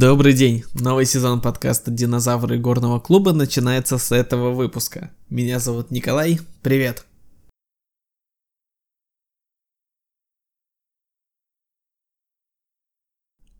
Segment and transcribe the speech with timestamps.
[0.00, 0.64] Добрый день!
[0.72, 5.10] Новый сезон подкаста «Динозавры горного клуба» начинается с этого выпуска.
[5.28, 7.04] Меня зовут Николай, привет!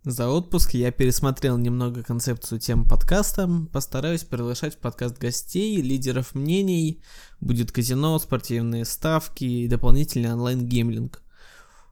[0.03, 7.03] За отпуск я пересмотрел немного концепцию тем подкаста, постараюсь приглашать в подкаст гостей, лидеров мнений,
[7.43, 11.23] будет казино, спортивные ставки и дополнительный онлайн-геймлинг,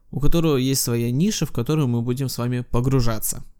[0.09, 3.43] у которого есть своя ниша, в которую мы будем с вами погружаться–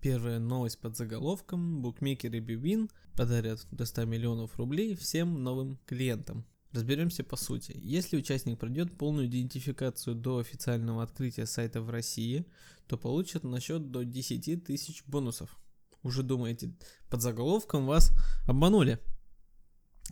[0.00, 6.46] Первая новость под заголовком «Букмекеры Бивин подарят до 100 миллионов рублей всем новым клиентам».
[6.72, 7.74] Разберемся по сути.
[7.76, 12.46] Если участник пройдет полную идентификацию до официального открытия сайта в России,
[12.86, 15.60] то получит на счет до 10 тысяч бонусов.
[16.02, 16.72] Уже думаете,
[17.10, 18.10] под заголовком вас
[18.46, 18.98] обманули?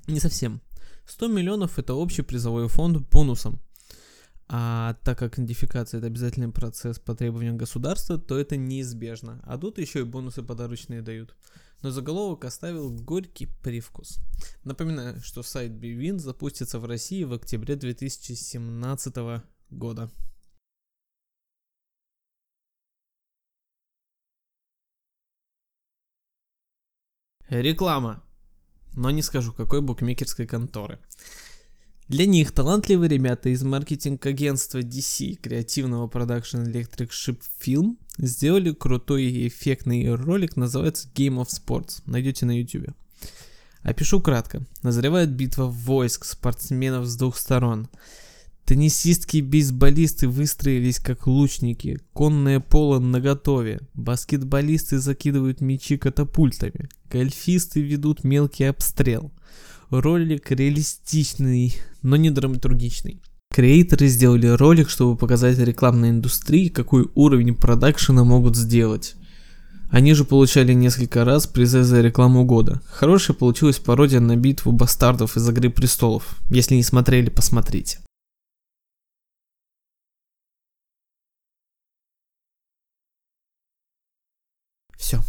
[0.07, 0.61] Не совсем.
[1.07, 3.63] 100 миллионов это общий призовой фонд бонусом.
[4.51, 9.43] А так как идентификация это обязательный процесс по требованиям государства, то это неизбежно.
[9.45, 11.37] А тут еще и бонусы подарочные дают.
[11.83, 14.19] Но заголовок оставил горький привкус.
[14.65, 20.11] Напоминаю, что сайт Bwin запустится в России в октябре 2017 года.
[27.49, 28.23] Реклама.
[28.95, 30.99] Но не скажу, какой букмекерской конторы.
[32.09, 39.49] Для них талантливые ребята из маркетинг-агентства DC, креативного продакшн Electric Ship Film, сделали крутой и
[39.49, 42.01] эффектный ролик, называется Game of Sports.
[42.07, 42.95] Найдете на YouTube.
[43.83, 44.63] Опишу кратко.
[44.83, 47.89] Назревает битва войск спортсменов с двух сторон.
[48.65, 58.25] Теннисистки и бейсболисты выстроились как лучники, конное поло наготове, баскетболисты закидывают мячи катапультами, гольфисты ведут
[58.25, 59.31] мелкий обстрел–
[59.91, 63.23] Ролик реалистичный, но не драматургичный.
[63.51, 69.15] Креаторы сделали ролик, чтобы показать рекламной индустрии, какой уровень продакшена могут сделать.
[69.91, 72.83] Они же получали несколько раз призы за рекламу года.
[72.91, 76.37] Хорошая получилась пародия на битву бастардов из Игры Престолов.
[76.51, 77.99] Если не смотрели, посмотрите.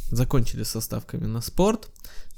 [0.09, 1.90] Закончили со ставками на спорт.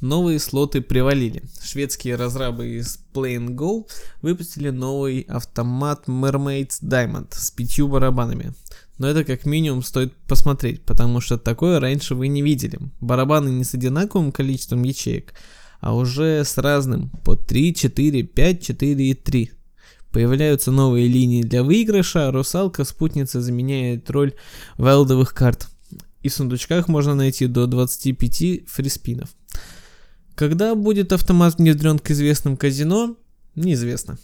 [0.02, 1.44] Новые слоты привалили.
[1.64, 3.88] Шведские разрабы из Play and Go
[4.22, 8.54] выпустили новый автомат Mermaids Diamond с пятью барабанами.
[8.98, 12.80] Но это как минимум стоит посмотреть, потому что такое раньше вы не видели.
[13.00, 15.34] Барабаны не с одинаковым количеством ячеек,
[15.80, 19.52] а уже с разным по 3, 4, 5, 4 и 3.
[20.12, 24.34] Появляются новые линии для выигрыша, русалка спутница заменяет роль
[24.78, 25.71] вайлдовых карт
[26.22, 29.36] и в сундучках можно найти до 25 фриспинов.
[30.36, 33.18] Когда будет автомат внедрен к известным казино,
[33.56, 34.18] неизвестно.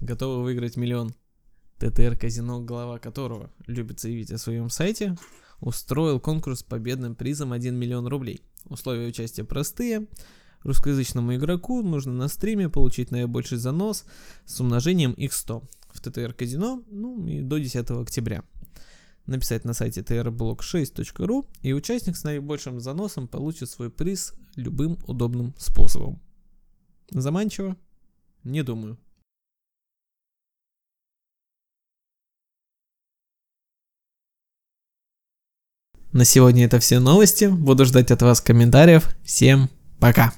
[0.00, 1.14] Готовы выиграть миллион.
[1.78, 5.16] ТТР казино, глава которого любит заявить о своем сайте,
[5.60, 8.40] устроил конкурс с победным призом 1 миллион рублей.
[8.66, 10.06] Условия участия простые.
[10.66, 14.04] Русскоязычному игроку нужно на стриме получить наибольший занос
[14.46, 18.42] с умножением x100 в TTR казино ну, и до 10 октября.
[19.26, 26.20] Написать на сайте trblock6.ru и участник с наибольшим заносом получит свой приз любым удобным способом.
[27.10, 27.76] Заманчиво?
[28.42, 28.98] Не думаю.
[36.10, 37.44] На сегодня это все новости.
[37.44, 39.14] Буду ждать от вас комментариев.
[39.22, 40.32] Всем пока.